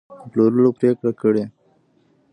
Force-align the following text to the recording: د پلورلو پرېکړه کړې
د 0.21 0.23
پلورلو 0.31 0.69
پرېکړه 0.79 1.11
کړې 1.21 1.43